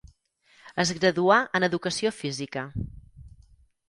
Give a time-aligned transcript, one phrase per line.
[0.83, 2.65] Es graduà en educació física.